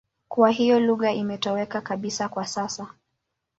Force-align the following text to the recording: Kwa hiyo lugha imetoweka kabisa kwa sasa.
Kwa 0.27 0.49
hiyo 0.51 0.79
lugha 0.79 1.11
imetoweka 1.11 1.81
kabisa 1.81 2.29
kwa 2.29 2.47
sasa. 2.47 2.87